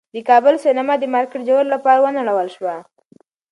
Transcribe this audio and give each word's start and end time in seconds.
د 0.15 0.15
کابل 0.29 0.55
سینما 0.65 0.93
د 0.99 1.05
مارکېټ 1.13 1.41
جوړولو 1.49 1.73
لپاره 1.75 1.99
ونړول 2.03 2.47
شوه. 2.55 2.75